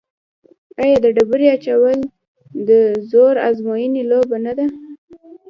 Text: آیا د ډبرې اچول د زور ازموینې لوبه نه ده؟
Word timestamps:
آیا 0.81 0.97
د 1.03 1.05
ډبرې 1.15 1.47
اچول 1.55 1.99
د 2.69 2.69
زور 3.09 3.35
ازموینې 3.47 4.03
لوبه 4.09 4.37
نه 4.45 4.53
ده؟ 4.57 4.65